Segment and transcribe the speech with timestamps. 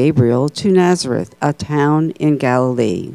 [0.00, 3.14] Gabriel to Nazareth, a town in Galilee,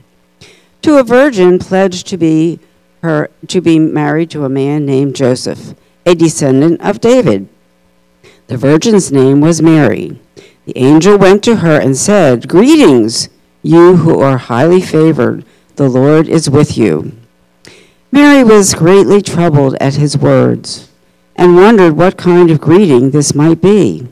[0.81, 2.59] to a virgin pledged to be
[3.01, 5.75] her to be married to a man named Joseph,
[6.05, 7.47] a descendant of David.
[8.47, 10.19] The virgin's name was Mary.
[10.65, 13.29] The angel went to her and said, "Greetings,
[13.61, 15.45] you who are highly favored.
[15.77, 17.13] The Lord is with you."
[18.11, 20.89] Mary was greatly troubled at his words
[21.37, 24.05] and wondered what kind of greeting this might be.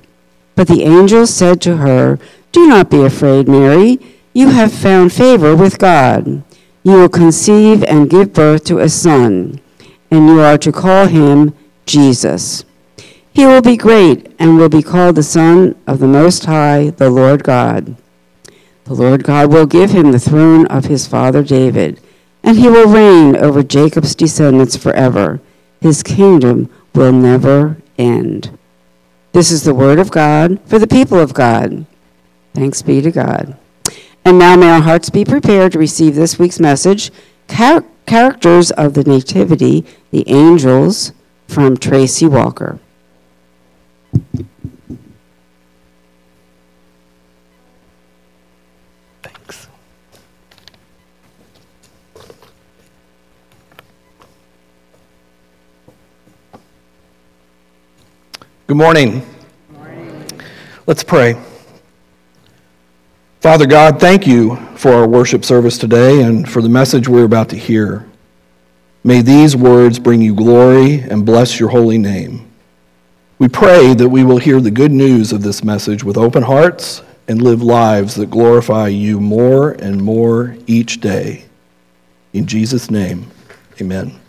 [0.56, 2.18] But the angel said to her,
[2.52, 4.00] do not be afraid, Mary.
[4.34, 6.44] You have found favor with God.
[6.84, 9.62] You will conceive and give birth to a son,
[10.10, 11.54] and you are to call him
[11.86, 12.66] Jesus.
[13.34, 17.10] He will be great and will be called the Son of the Most High, the
[17.10, 17.96] Lord God.
[18.86, 22.02] The Lord God will give him the throne of his father David,
[22.44, 25.40] and he will reign over Jacob's descendants forever.
[25.80, 28.58] His kingdom will never end.
[29.32, 31.86] This is the word of God for the people of God.
[32.54, 33.58] Thanks be to God.
[34.24, 37.12] And now may our hearts be prepared to receive this week's message
[37.50, 41.14] Char- Characters of the Nativity, the Angels,
[41.48, 42.80] from Tracy Walker.
[49.24, 49.68] Thanks.
[58.68, 59.26] Good morning.
[59.70, 60.42] Good morning.
[60.86, 61.36] Let's pray.
[63.42, 67.50] Father God, thank you for our worship service today and for the message we're about
[67.50, 68.08] to hear.
[69.04, 72.48] May these words bring you glory and bless your holy name.
[73.40, 77.02] We pray that we will hear the good news of this message with open hearts
[77.28, 81.46] and live lives that glorify you more and more each day.
[82.34, 83.26] In Jesus' name,
[83.82, 84.20] amen.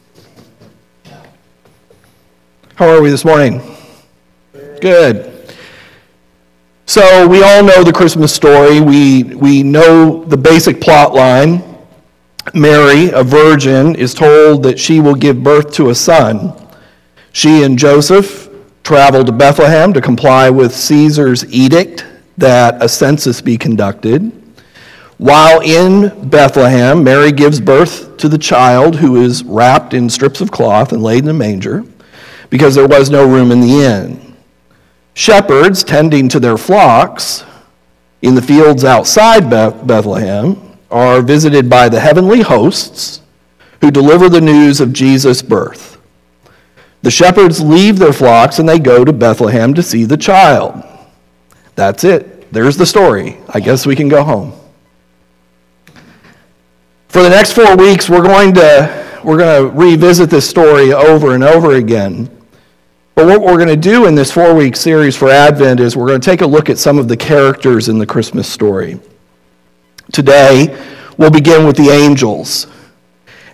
[2.76, 3.60] How are we this morning?
[4.80, 5.41] Good.
[6.92, 8.78] So we all know the Christmas story.
[8.78, 11.64] We, we know the basic plot line.
[12.52, 16.52] Mary, a virgin, is told that she will give birth to a son.
[17.32, 18.50] She and Joseph
[18.84, 22.04] travel to Bethlehem to comply with Caesar's edict
[22.36, 24.30] that a census be conducted.
[25.16, 30.50] While in Bethlehem, Mary gives birth to the child who is wrapped in strips of
[30.50, 31.86] cloth and laid in a manger
[32.50, 34.31] because there was no room in the inn.
[35.14, 37.44] Shepherds tending to their flocks
[38.22, 43.20] in the fields outside Bethlehem are visited by the heavenly hosts
[43.80, 46.00] who deliver the news of Jesus' birth.
[47.02, 50.82] The shepherds leave their flocks and they go to Bethlehem to see the child.
[51.74, 52.52] That's it.
[52.52, 53.38] There's the story.
[53.48, 54.52] I guess we can go home.
[57.08, 61.34] For the next four weeks, we're going to, we're going to revisit this story over
[61.34, 62.30] and over again.
[63.14, 66.06] But what we're going to do in this four week series for Advent is we're
[66.06, 68.98] going to take a look at some of the characters in the Christmas story.
[70.12, 70.78] Today,
[71.18, 72.66] we'll begin with the angels.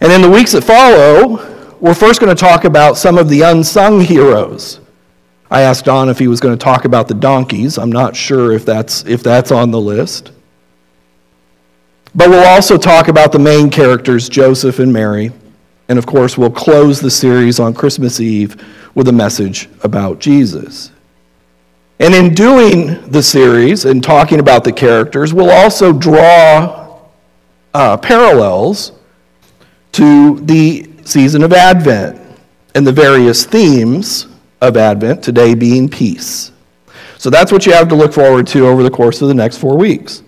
[0.00, 3.42] And in the weeks that follow, we're first going to talk about some of the
[3.42, 4.80] unsung heroes.
[5.50, 7.78] I asked Don if he was going to talk about the donkeys.
[7.78, 10.30] I'm not sure if that's, if that's on the list.
[12.14, 15.32] But we'll also talk about the main characters, Joseph and Mary.
[15.88, 18.62] And of course, we'll close the series on Christmas Eve
[18.94, 20.92] with a message about Jesus.
[22.00, 27.00] And in doing the series and talking about the characters, we'll also draw
[27.74, 28.92] uh, parallels
[29.92, 32.20] to the season of Advent
[32.74, 34.28] and the various themes
[34.60, 36.52] of Advent, today being peace.
[37.16, 39.58] So that's what you have to look forward to over the course of the next
[39.58, 40.22] four weeks.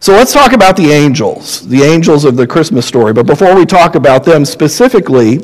[0.00, 3.12] So let's talk about the angels, the angels of the Christmas story.
[3.12, 5.38] But before we talk about them specifically,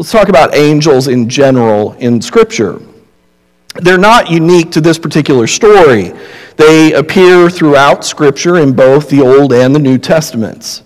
[0.00, 2.80] Let's talk about angels in general in Scripture.
[3.74, 6.14] They're not unique to this particular story.
[6.56, 10.84] They appear throughout Scripture in both the Old and the New Testaments.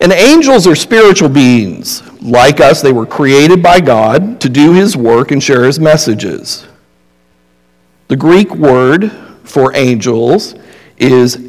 [0.00, 2.02] And angels are spiritual beings.
[2.22, 6.66] Like us, they were created by God to do His work and share His messages.
[8.06, 9.12] The Greek word
[9.44, 10.54] for angels
[10.96, 11.46] is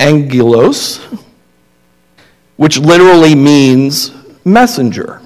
[0.00, 1.04] angelos,
[2.56, 4.12] which literally means
[4.44, 5.20] messenger.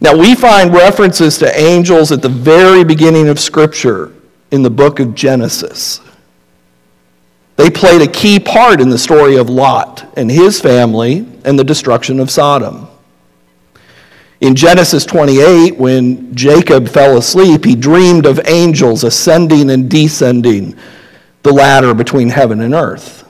[0.00, 4.12] Now, we find references to angels at the very beginning of Scripture
[4.52, 6.00] in the book of Genesis.
[7.56, 11.64] They played a key part in the story of Lot and his family and the
[11.64, 12.86] destruction of Sodom.
[14.40, 20.78] In Genesis 28, when Jacob fell asleep, he dreamed of angels ascending and descending
[21.42, 23.28] the ladder between heaven and earth.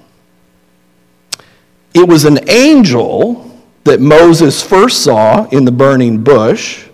[1.95, 3.45] It was an angel
[3.85, 6.87] that Moses first saw in the burning bush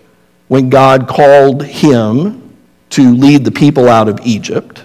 [0.47, 2.55] when God called him
[2.91, 4.83] to lead the people out of Egypt.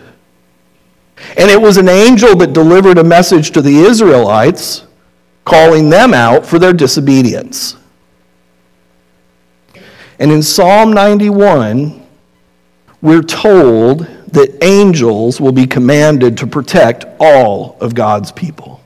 [1.36, 4.84] And it was an angel that delivered a message to the Israelites,
[5.44, 7.76] calling them out for their disobedience.
[10.18, 12.06] And in Psalm 91,
[13.00, 18.80] we're told that angels will be commanded to protect all of God's people.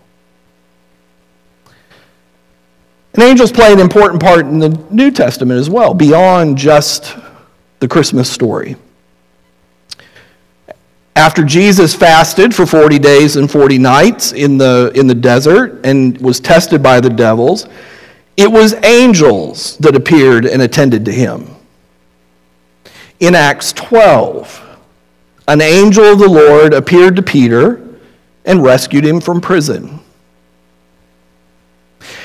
[3.14, 7.17] And angels play an important part in the New Testament as well, beyond just
[7.79, 8.76] the Christmas story.
[11.17, 16.20] After Jesus fasted for 40 days and 40 nights in the, in the desert and
[16.20, 17.69] was tested by the devils,
[18.37, 21.55] it was angels that appeared and attended to him.
[23.20, 24.74] In Acts 12,
[25.49, 27.82] an angel of the Lord appeared to Peter
[28.44, 30.00] and rescued him from prison.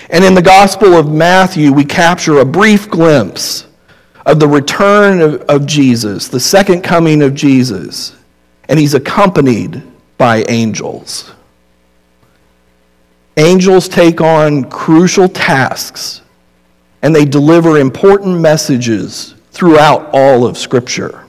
[0.09, 3.67] And in the Gospel of Matthew, we capture a brief glimpse
[4.25, 8.15] of the return of, of Jesus, the second coming of Jesus
[8.69, 9.81] and he's accompanied
[10.17, 11.33] by angels.
[13.35, 16.21] Angels take on crucial tasks
[17.01, 21.25] and they deliver important messages throughout all of Scripture.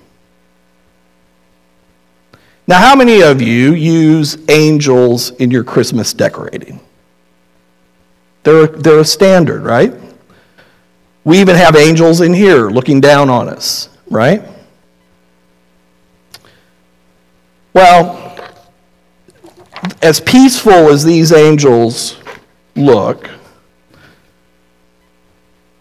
[2.71, 6.79] Now, how many of you use angels in your Christmas decorating?
[8.45, 9.93] They're, they're a standard, right?
[11.25, 14.45] We even have angels in here looking down on us, right?
[17.73, 18.39] Well,
[20.01, 22.19] as peaceful as these angels
[22.77, 23.27] look,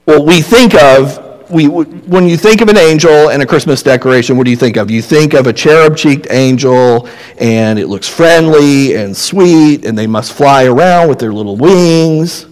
[0.06, 4.38] what we think of, we, when you think of an angel and a Christmas decoration,
[4.38, 4.92] what do you think of?
[4.92, 7.10] You think of a cherub cheeked angel,
[7.40, 12.46] and it looks friendly and sweet, and they must fly around with their little wings.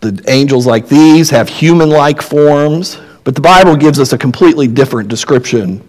[0.00, 4.66] The angels like these have human like forms, but the Bible gives us a completely
[4.66, 5.88] different description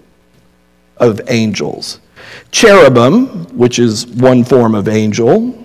[0.98, 2.00] of angels.
[2.52, 5.60] Cherubim, which is one form of angel,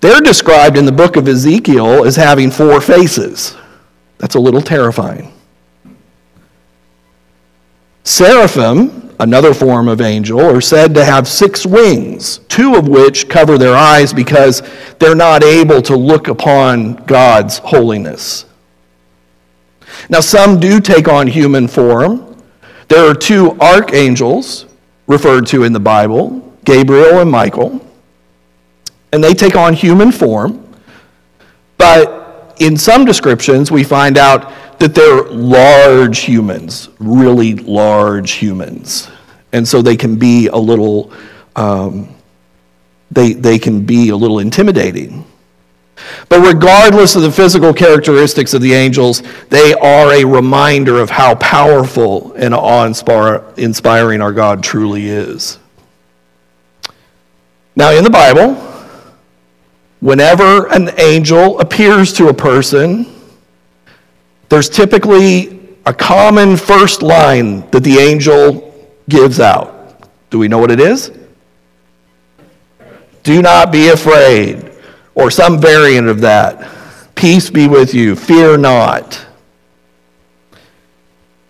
[0.00, 3.56] they're described in the book of Ezekiel as having four faces.
[4.18, 5.32] That's a little terrifying.
[8.04, 13.58] Seraphim, another form of angel, are said to have six wings, two of which cover
[13.58, 14.62] their eyes because
[14.98, 18.46] they're not able to look upon God's holiness.
[20.08, 22.42] Now, some do take on human form.
[22.88, 24.66] There are two archangels
[25.06, 27.84] referred to in the Bible Gabriel and Michael,
[29.12, 30.64] and they take on human form.
[31.78, 32.17] But
[32.60, 39.10] in some descriptions, we find out that they're large humans, really large humans.
[39.52, 41.12] And so they can be a little,
[41.56, 42.14] um,
[43.10, 45.24] they, they can be a little intimidating.
[46.28, 51.34] But regardless of the physical characteristics of the angels, they are a reminder of how
[51.36, 52.84] powerful and awe
[53.56, 55.58] inspiring our God truly is.
[57.74, 58.67] Now, in the Bible,
[60.00, 63.06] whenever an angel appears to a person,
[64.48, 70.08] there's typically a common first line that the angel gives out.
[70.30, 71.12] Do we know what it is?
[73.22, 74.70] Do not be afraid
[75.14, 76.68] or some variant of that.
[77.14, 79.26] Peace be with you, fear not.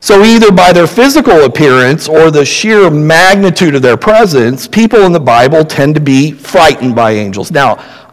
[0.01, 5.13] So, either by their physical appearance or the sheer magnitude of their presence, people in
[5.13, 7.51] the Bible tend to be frightened by angels.
[7.51, 8.08] Now,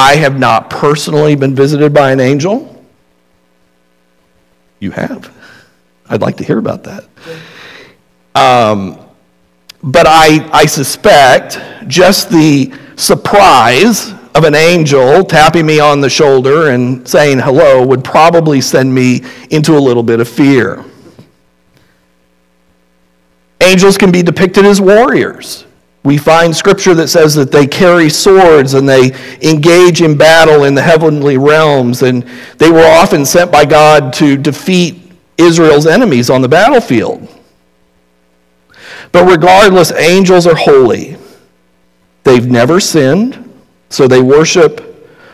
[0.00, 2.84] I have not personally been visited by an angel.
[4.78, 5.28] You have.
[6.08, 7.04] I'd like to hear about that.
[8.36, 8.96] Um,
[9.82, 16.70] but I, I suspect just the surprise of an angel tapping me on the shoulder
[16.70, 20.84] and saying hello would probably send me into a little bit of fear.
[23.60, 25.66] Angels can be depicted as warriors.
[26.04, 29.12] We find scripture that says that they carry swords and they
[29.42, 32.22] engage in battle in the heavenly realms, and
[32.56, 37.28] they were often sent by God to defeat Israel's enemies on the battlefield.
[39.12, 41.16] But regardless, angels are holy.
[42.24, 43.44] They've never sinned.
[43.90, 44.84] So they worship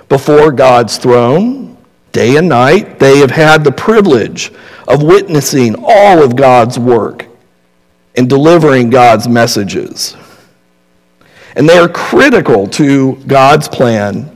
[0.08, 1.76] before God's throne
[2.12, 2.98] day and night.
[3.00, 4.52] They have had the privilege
[4.86, 7.26] of witnessing all of God's work
[8.14, 10.16] and delivering God's messages.
[11.56, 14.30] And they are critical to God's plan.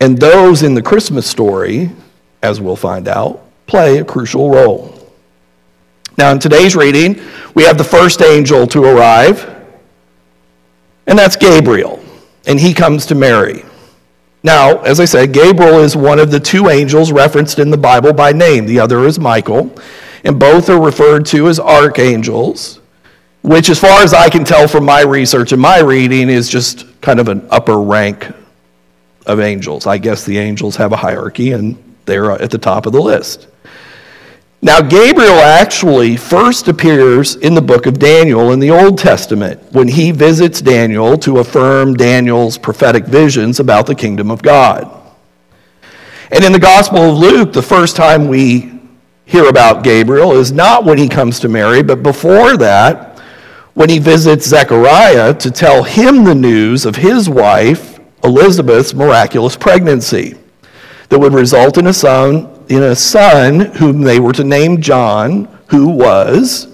[0.00, 1.90] And those in the Christmas story,
[2.42, 4.98] as we'll find out, play a crucial role.
[6.18, 7.20] Now, in today's reading,
[7.54, 9.48] we have the first angel to arrive,
[11.06, 12.02] and that's Gabriel
[12.46, 13.64] and he comes to Mary.
[14.42, 18.12] Now, as I said, Gabriel is one of the two angels referenced in the Bible
[18.12, 18.66] by name.
[18.66, 19.72] The other is Michael,
[20.24, 22.80] and both are referred to as archangels.
[23.42, 27.00] Which, as far as I can tell from my research and my reading, is just
[27.00, 28.30] kind of an upper rank
[29.26, 29.86] of angels.
[29.86, 33.00] I guess the angels have a hierarchy and they're uh, at the top of the
[33.00, 33.48] list.
[34.64, 39.88] Now, Gabriel actually first appears in the book of Daniel in the Old Testament when
[39.88, 44.88] he visits Daniel to affirm Daniel's prophetic visions about the kingdom of God.
[46.30, 48.80] And in the Gospel of Luke, the first time we
[49.24, 53.11] hear about Gabriel is not when he comes to Mary, but before that,
[53.74, 60.36] when he visits Zechariah to tell him the news of his wife, Elizabeth's miraculous pregnancy
[61.08, 65.46] that would result in a son, in a son whom they were to name John,
[65.68, 66.68] who was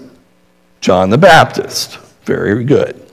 [0.81, 1.97] John the Baptist.
[2.23, 3.08] Very good.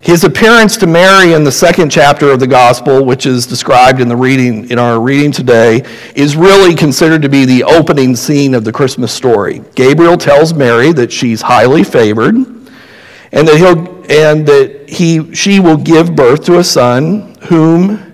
[0.00, 4.08] His appearance to Mary in the second chapter of the gospel, which is described in
[4.08, 5.82] the reading in our reading today,
[6.14, 9.62] is really considered to be the opening scene of the Christmas story.
[9.74, 15.76] Gabriel tells Mary that she's highly favored and that he'll and that he she will
[15.76, 18.10] give birth to a son whom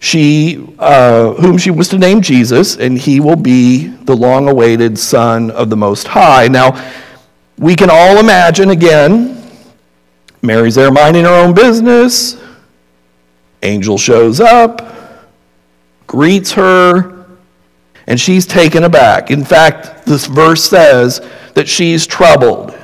[0.00, 4.98] she, uh, whom she was to name Jesus, and he will be the long awaited
[4.98, 6.48] Son of the Most High.
[6.48, 6.92] Now,
[7.58, 9.37] we can all imagine again,
[10.42, 12.40] Mary's there minding her own business.
[13.62, 14.82] Angel shows up,
[16.06, 17.26] greets her,
[18.06, 19.30] and she's taken aback.
[19.30, 21.20] In fact, this verse says
[21.54, 22.76] that she's troubled.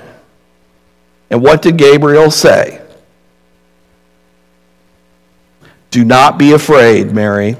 [1.30, 2.80] And what did Gabriel say?
[5.90, 7.56] Do not be afraid, Mary.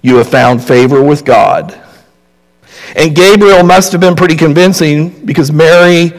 [0.00, 1.78] You have found favor with God.
[2.94, 6.12] And Gabriel must have been pretty convincing because Mary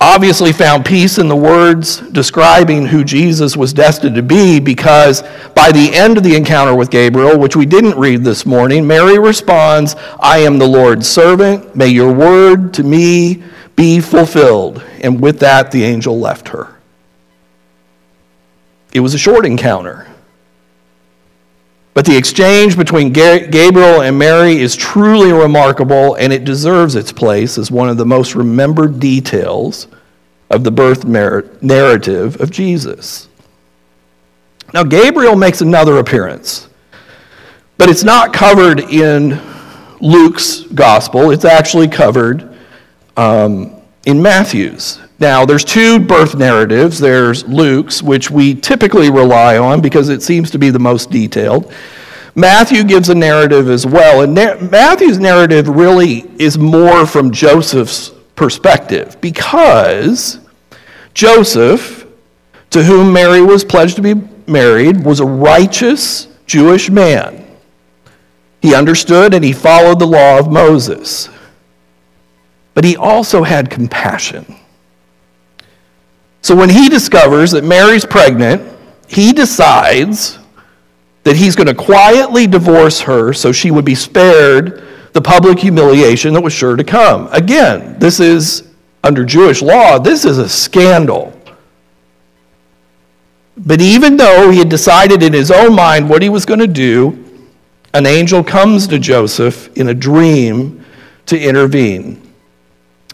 [0.00, 5.22] obviously found peace in the words describing who Jesus was destined to be because
[5.54, 9.18] by the end of the encounter with Gabriel, which we didn't read this morning, Mary
[9.18, 11.76] responds, I am the Lord's servant.
[11.76, 13.42] May your word to me
[13.76, 14.82] be fulfilled.
[15.02, 16.74] And with that, the angel left her.
[18.92, 20.06] It was a short encounter.
[21.92, 27.58] But the exchange between Gabriel and Mary is truly remarkable, and it deserves its place
[27.58, 29.88] as one of the most remembered details
[30.50, 33.28] of the birth narrative of Jesus.
[34.72, 36.68] Now, Gabriel makes another appearance,
[37.76, 39.40] but it's not covered in
[40.00, 41.32] Luke's gospel.
[41.32, 42.56] It's actually covered
[43.16, 45.00] um, in Matthew's.
[45.20, 46.98] Now, there's two birth narratives.
[46.98, 51.72] There's Luke's, which we typically rely on because it seems to be the most detailed.
[52.34, 58.12] Matthew gives a narrative as well, and na- Matthew's narrative really is more from Joseph's
[58.34, 60.38] perspective because
[61.12, 62.06] Joseph,
[62.70, 64.14] to whom Mary was pledged to be
[64.46, 67.46] married, was a righteous Jewish man.
[68.62, 71.28] He understood and he followed the law of Moses.
[72.72, 74.56] But he also had compassion.
[76.42, 78.62] So when he discovers that Mary's pregnant,
[79.08, 80.38] he decides
[81.24, 84.82] that he's going to quietly divorce her so she would be spared
[85.12, 87.28] the public humiliation that was sure to come.
[87.32, 88.68] Again, this is,
[89.04, 91.36] under Jewish law, this is a scandal.
[93.56, 96.66] But even though he had decided in his own mind what he was going to
[96.66, 97.24] do,
[97.92, 100.84] an angel comes to Joseph in a dream
[101.26, 102.22] to intervene.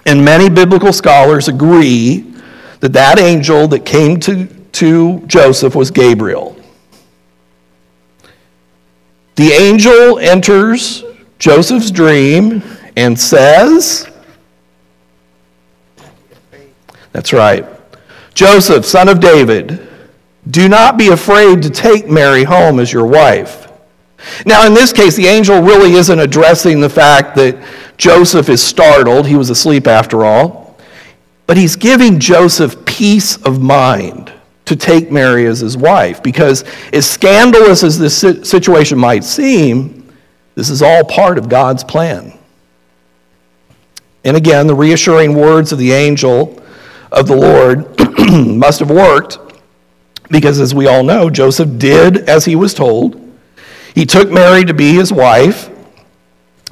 [0.04, 2.35] And many biblical scholars agree
[2.80, 6.56] that that angel that came to, to Joseph was Gabriel.
[9.36, 11.04] The angel enters
[11.38, 12.62] Joseph's dream
[12.96, 14.08] and says,
[17.12, 17.64] That's right.
[18.34, 19.88] Joseph, son of David,
[20.50, 23.66] do not be afraid to take Mary home as your wife.
[24.44, 27.56] Now, in this case, the angel really isn't addressing the fact that
[27.96, 29.26] Joseph is startled.
[29.26, 30.65] He was asleep after all.
[31.46, 34.32] But he's giving Joseph peace of mind
[34.64, 40.12] to take Mary as his wife because, as scandalous as this situation might seem,
[40.56, 42.36] this is all part of God's plan.
[44.24, 46.60] And again, the reassuring words of the angel
[47.12, 47.86] of the Lord
[48.28, 49.38] must have worked
[50.30, 53.22] because, as we all know, Joseph did as he was told.
[53.94, 55.70] He took Mary to be his wife,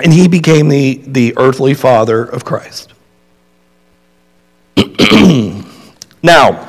[0.03, 2.94] and he became the, the earthly father of Christ.
[6.23, 6.69] now,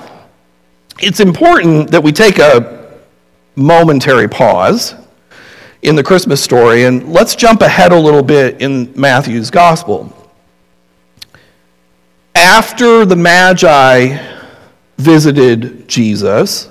[0.99, 2.99] it's important that we take a
[3.55, 4.95] momentary pause
[5.81, 10.11] in the Christmas story and let's jump ahead a little bit in Matthew's gospel.
[12.33, 14.17] After the Magi
[14.97, 16.69] visited Jesus,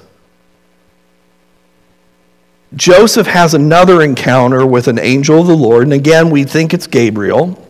[2.74, 6.88] Joseph has another encounter with an angel of the Lord, and again, we think it's
[6.88, 7.60] Gabriel.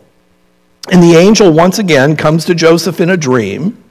[0.91, 3.84] And the angel once again comes to Joseph in a dream.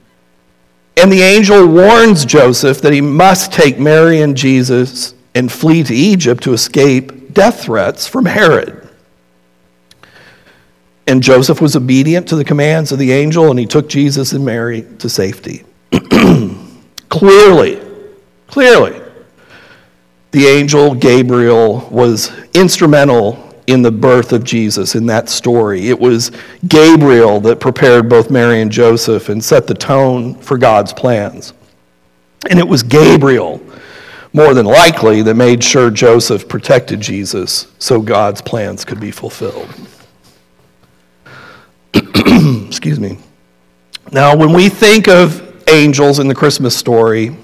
[0.96, 5.94] And the angel warns Joseph that he must take Mary and Jesus and flee to
[5.94, 8.88] Egypt to escape death threats from Herod.
[11.06, 14.44] And Joseph was obedient to the commands of the angel, and he took Jesus and
[14.44, 15.64] Mary to safety.
[17.10, 17.82] clearly,
[18.46, 19.00] clearly,
[20.30, 25.88] the angel Gabriel was instrumental in the birth of Jesus in that story.
[25.88, 26.30] It was
[26.68, 31.54] Gabriel that prepared both Mary and Joseph and set the tone for God's plans.
[32.50, 33.60] And it was Gabriel,
[34.32, 39.68] more than likely, that made sure Joseph protected Jesus so God's plans could be fulfilled.
[41.94, 43.18] Excuse me.
[44.12, 47.34] Now, when we think of angels in the Christmas story,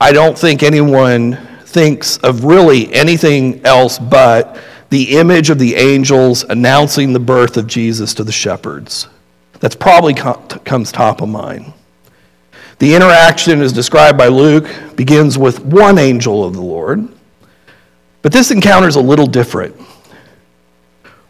[0.00, 4.58] I don't think anyone thinks of really anything else but
[4.90, 9.08] the image of the angels announcing the birth of Jesus to the shepherds.
[9.60, 11.72] That's probably comes top of mind.
[12.80, 17.08] The interaction as described by Luke begins with one angel of the Lord,
[18.22, 19.76] but this encounter is a little different.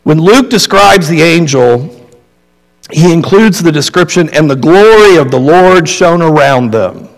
[0.05, 2.09] When Luke describes the angel,
[2.91, 7.10] he includes the description, and the glory of the Lord shone around them.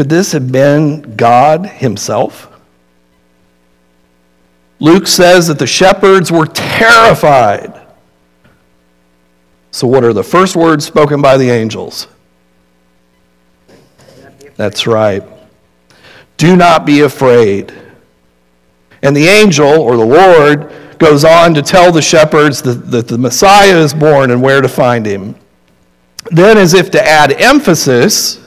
[0.00, 2.50] Could this have been God Himself?
[4.78, 7.78] Luke says that the shepherds were terrified.
[9.72, 12.06] So, what are the first words spoken by the angels?
[14.56, 15.22] That's right.
[16.38, 17.70] Do not be afraid.
[19.02, 23.18] And the angel, or the Lord, goes on to tell the shepherds that, that the
[23.18, 25.34] Messiah is born and where to find him.
[26.30, 28.40] Then, as if to add emphasis,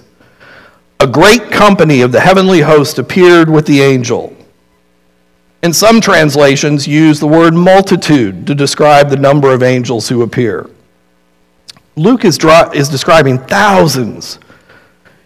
[1.03, 4.33] a great company of the heavenly host appeared with the angel.
[5.61, 10.69] And some translations use the word multitude to describe the number of angels who appear.
[11.97, 12.39] Luke is,
[12.73, 14.39] is describing thousands,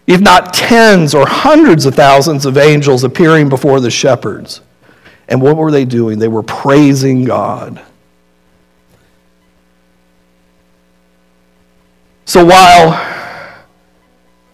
[0.08, 4.62] if not tens or hundreds of thousands of angels appearing before the shepherds.
[5.28, 6.18] And what were they doing?
[6.18, 7.80] They were praising God.
[12.26, 13.17] So while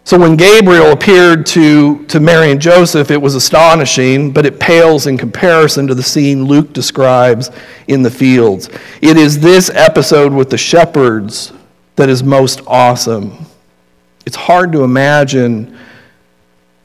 [0.06, 5.06] so when Gabriel appeared to, to Mary and Joseph, it was astonishing, but it pales
[5.06, 7.50] in comparison to the scene Luke describes
[7.88, 8.68] in the fields.
[9.00, 11.54] It is this episode with the shepherds
[11.96, 13.46] that is most awesome.
[14.26, 15.78] It's hard to imagine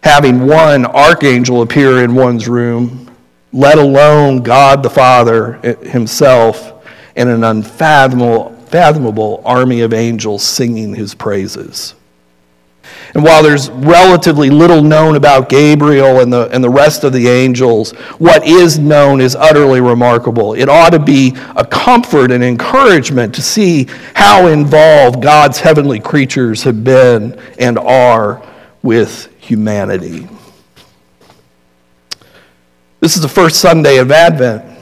[0.01, 3.13] having one archangel appear in one's room,
[3.51, 6.85] let alone God the Father himself
[7.17, 11.95] and an unfathomable army of angels singing his praises.
[13.13, 17.27] And while there's relatively little known about Gabriel and the, and the rest of the
[17.27, 20.53] angels, what is known is utterly remarkable.
[20.53, 26.63] It ought to be a comfort and encouragement to see how involved God's heavenly creatures
[26.63, 28.45] have been and are
[28.83, 30.27] with humanity.
[32.99, 34.77] This is the first Sunday of Advent.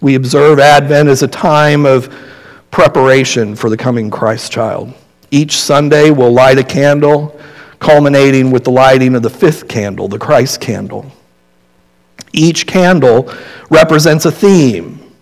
[0.00, 2.12] We observe Advent as a time of
[2.70, 4.92] preparation for the coming Christ child.
[5.30, 7.38] Each Sunday, we'll light a candle,
[7.78, 11.10] culminating with the lighting of the fifth candle, the Christ candle.
[12.32, 13.32] Each candle
[13.70, 15.12] represents a theme,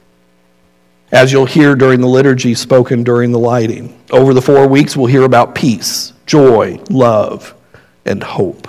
[1.13, 3.99] as you'll hear during the liturgy spoken during the lighting.
[4.11, 7.55] Over the four weeks, we'll hear about peace, joy, love,
[8.05, 8.69] and hope.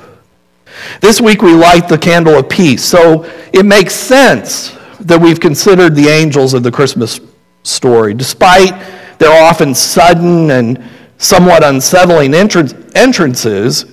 [1.02, 5.96] This week, we light the candle of peace, so it makes sense that we've considered
[5.96, 7.20] the angels of the Christmas
[7.64, 8.74] story, despite
[9.18, 10.84] their often sudden and
[11.18, 13.86] somewhat unsettling entrances,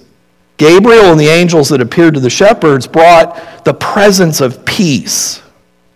[0.57, 5.43] Gabriel and the angels that appeared to the shepherds brought the presence of peace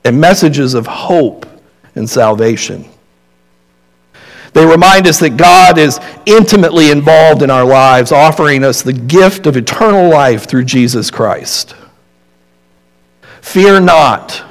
[0.04, 1.46] and messages of hope
[1.94, 2.84] and salvation.
[4.52, 9.46] They remind us that God is intimately involved in our lives, offering us the gift
[9.46, 11.74] of eternal life through Jesus Christ.
[13.42, 14.42] Fear not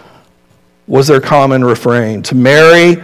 [0.88, 2.22] was their common refrain.
[2.24, 3.02] To Mary,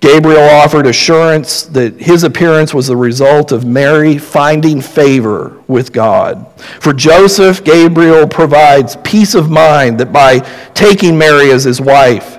[0.00, 6.46] Gabriel offered assurance that his appearance was the result of Mary finding favor with God.
[6.80, 10.38] For Joseph, Gabriel provides peace of mind that by
[10.74, 12.38] taking Mary as his wife,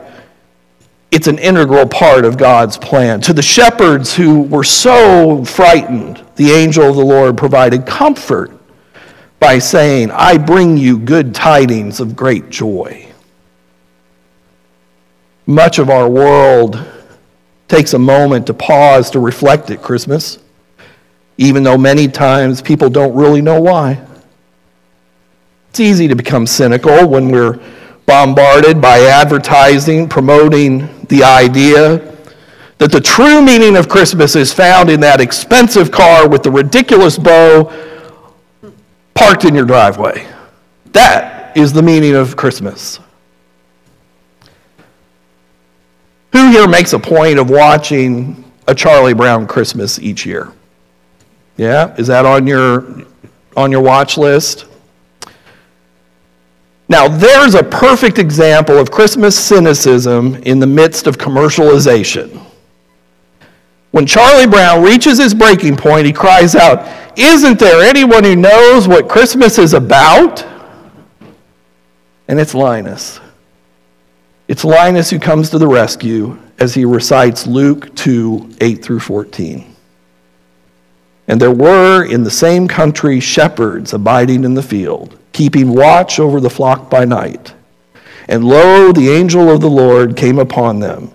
[1.12, 3.20] it's an integral part of God's plan.
[3.22, 8.52] To the shepherds who were so frightened, the angel of the Lord provided comfort
[9.40, 13.08] by saying, I bring you good tidings of great joy.
[15.46, 16.86] Much of our world
[17.70, 20.40] takes a moment to pause to reflect at Christmas,
[21.38, 24.06] even though many times people don't really know why.
[25.70, 27.60] It's easy to become cynical when we're
[28.06, 31.98] bombarded by advertising promoting the idea
[32.80, 37.20] that the true meaning of Christmas is found in that expensive car with the ridiculous
[37.20, 37.72] bow
[39.14, 40.28] parked in your driveway.
[40.94, 43.00] That is the meaning of Christmas.
[46.32, 50.52] Who here makes a point of watching a Charlie Brown Christmas each year?
[51.58, 52.86] Yeah, is that on your
[53.58, 54.66] on your watch list?
[56.88, 62.44] Now, there's a perfect example of Christmas cynicism in the midst of commercialization.
[63.92, 66.88] When Charlie Brown reaches his breaking point, he cries out,
[67.18, 70.46] Isn't there anyone who knows what Christmas is about?
[72.28, 73.20] And it's Linus.
[74.50, 79.76] It's Linus who comes to the rescue as he recites Luke 2 8 through 14.
[81.28, 86.40] And there were in the same country shepherds abiding in the field keeping watch over
[86.40, 87.54] the flock by night.
[88.28, 91.12] And lo, the angel of the Lord came upon them,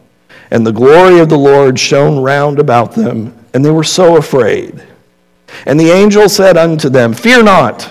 [0.53, 4.81] and the glory of the Lord shone round about them, and they were so afraid.
[5.67, 7.91] And the angel said unto them, Fear not,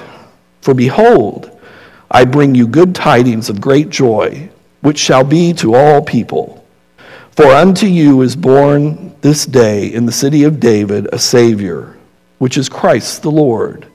[0.61, 1.59] for behold,
[2.09, 4.49] I bring you good tidings of great joy,
[4.83, 6.63] which shall be to all people.
[7.31, 11.97] For unto you is born this day in the city of David a Savior,
[12.37, 13.87] which is Christ the Lord.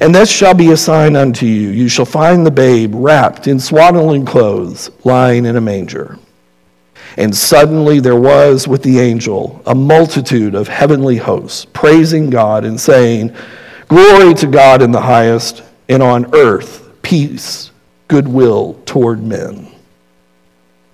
[0.00, 1.70] And this shall be a sign unto you.
[1.70, 6.18] You shall find the babe wrapped in swaddling clothes, lying in a manger.
[7.16, 12.78] And suddenly there was with the angel a multitude of heavenly hosts, praising God and
[12.78, 13.34] saying,
[13.86, 17.70] Glory to God in the highest, and on earth peace,
[18.08, 19.72] goodwill toward men.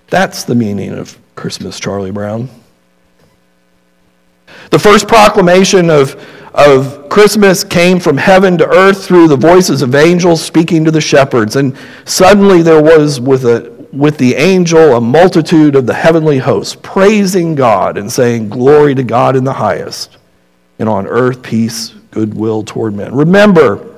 [0.09, 2.49] That's the meaning of Christmas, Charlie Brown.
[4.71, 6.15] The first proclamation of
[6.55, 11.01] of Christmas came from heaven to earth through the voices of angels speaking to the
[11.01, 11.57] shepherds.
[11.57, 16.77] And suddenly there was with, a, with the angel a multitude of the heavenly hosts
[16.81, 20.17] praising God and saying, Glory to God in the highest,
[20.79, 23.13] and on earth peace, goodwill toward men.
[23.13, 23.94] Remember,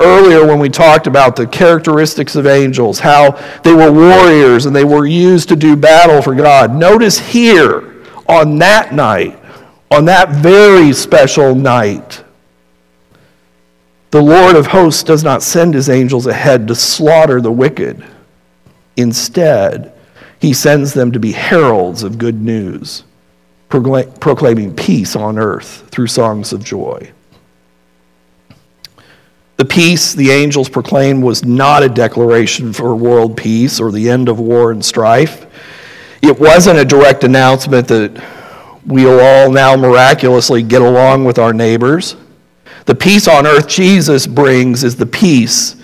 [0.00, 3.32] earlier when we talked about the characteristics of angels, how
[3.62, 6.74] they were warriors and they were used to do battle for God.
[6.74, 9.38] Notice here on that night,
[9.90, 12.24] on that very special night,
[14.10, 18.04] the Lord of hosts does not send his angels ahead to slaughter the wicked.
[18.96, 19.92] Instead,
[20.40, 23.04] he sends them to be heralds of good news,
[23.68, 27.12] proclaiming peace on earth through songs of joy.
[29.70, 34.40] Peace the angels proclaimed was not a declaration for world peace or the end of
[34.40, 35.46] war and strife.
[36.22, 38.20] It wasn't a direct announcement that
[38.84, 42.16] we'll all now miraculously get along with our neighbors.
[42.86, 45.76] The peace on earth Jesus brings is the peace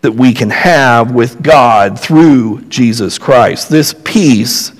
[0.00, 3.68] that we can have with God through Jesus Christ.
[3.68, 4.72] This peace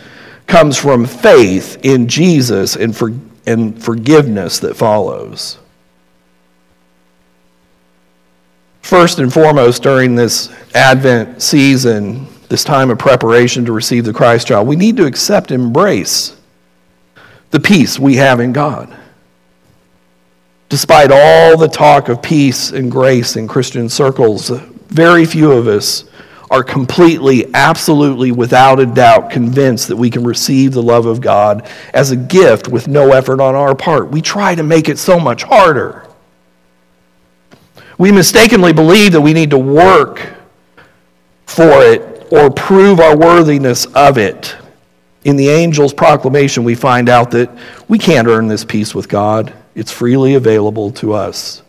[0.49, 3.13] comes from faith in Jesus and, for,
[3.47, 5.60] and forgiveness that follows.
[8.90, 14.48] First and foremost, during this Advent season, this time of preparation to receive the Christ
[14.48, 16.37] child, we need to accept embrace
[17.53, 18.92] the peace we have in God.
[20.68, 24.48] Despite all the talk of peace and grace in Christian circles,
[24.88, 26.07] very few of us
[26.50, 31.70] are completely, absolutely, without a doubt convinced that we can receive the love of God
[31.94, 34.11] as a gift with no effort on our part.
[34.11, 36.10] We try to make it so much harder.
[38.01, 40.27] We mistakenly believe that we need to work
[41.45, 44.57] for it or prove our worthiness of it.
[45.25, 47.51] In the angel's proclamation, we find out that
[47.89, 51.63] we can't earn this peace with God, it's freely available to us.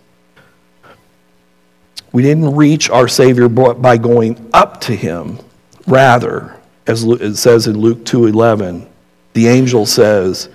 [2.13, 5.37] We didn't reach our Savior by going up to him.
[5.85, 6.55] Rather,
[6.87, 8.87] as it says in Luke 2:11,
[9.33, 10.47] the angel says,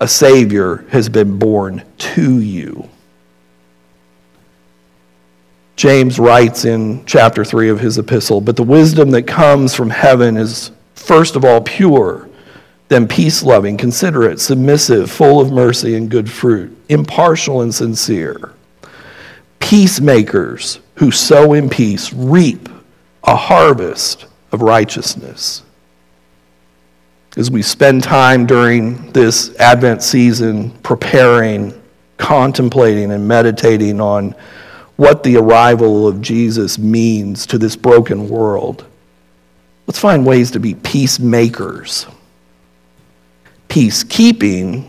[0.00, 1.82] "A Savior has been born
[2.14, 2.88] to you."
[5.78, 10.36] James writes in chapter 3 of his epistle, "But the wisdom that comes from heaven
[10.36, 12.28] is first of all pure,
[12.88, 18.50] then peace loving, considerate, submissive, full of mercy and good fruit, impartial and sincere.
[19.60, 22.68] Peacemakers who sow in peace reap
[23.22, 25.62] a harvest of righteousness.
[27.36, 31.72] As we spend time during this Advent season preparing,
[32.16, 34.34] contemplating, and meditating on
[34.98, 38.84] what the arrival of Jesus means to this broken world,
[39.86, 42.06] let's find ways to be peacemakers
[43.68, 44.88] Peacekeeping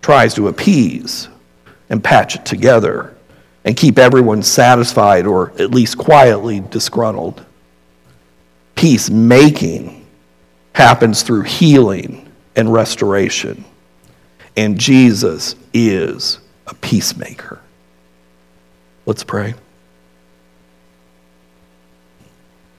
[0.00, 1.28] tries to appease
[1.90, 3.14] and patch it together
[3.64, 7.44] and keep everyone satisfied or at least quietly disgruntled.
[8.74, 10.06] Peacemaking
[10.74, 13.64] happens through healing and restoration.
[14.56, 17.60] And Jesus is a peacemaker.
[19.06, 19.54] Let's pray.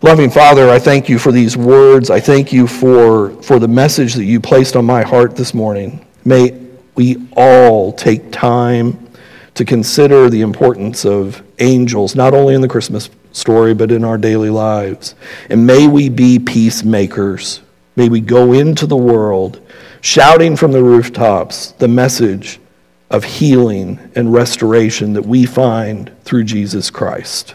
[0.01, 2.09] Loving Father, I thank you for these words.
[2.09, 6.05] I thank you for, for the message that you placed on my heart this morning.
[6.23, 6.61] May
[6.95, 9.09] we all take time
[9.55, 14.17] to consider the importance of angels, not only in the Christmas story, but in our
[14.17, 15.15] daily lives.
[15.49, 17.61] And may we be peacemakers.
[17.95, 19.61] May we go into the world
[20.01, 22.59] shouting from the rooftops the message
[23.09, 27.53] of healing and restoration that we find through Jesus Christ.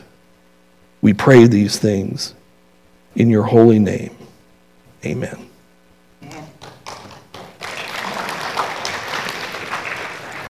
[1.02, 2.34] We pray these things
[3.14, 4.16] in your holy name.
[5.04, 5.49] Amen.